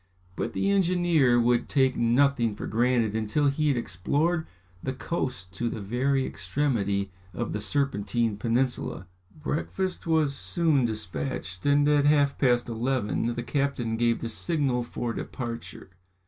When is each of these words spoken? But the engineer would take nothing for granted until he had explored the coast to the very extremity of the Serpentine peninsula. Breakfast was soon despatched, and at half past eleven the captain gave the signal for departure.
But 0.35 0.53
the 0.53 0.71
engineer 0.71 1.39
would 1.39 1.69
take 1.69 1.95
nothing 1.95 2.55
for 2.55 2.65
granted 2.65 3.13
until 3.13 3.49
he 3.49 3.67
had 3.67 3.77
explored 3.77 4.47
the 4.81 4.93
coast 4.93 5.53
to 5.57 5.69
the 5.69 5.79
very 5.79 6.25
extremity 6.25 7.11
of 7.35 7.53
the 7.53 7.61
Serpentine 7.61 8.35
peninsula. 8.37 9.05
Breakfast 9.35 10.07
was 10.07 10.35
soon 10.35 10.85
despatched, 10.85 11.67
and 11.67 11.87
at 11.87 12.05
half 12.07 12.39
past 12.39 12.67
eleven 12.67 13.35
the 13.35 13.43
captain 13.43 13.95
gave 13.95 14.21
the 14.21 14.29
signal 14.29 14.81
for 14.83 15.13
departure. 15.13 15.91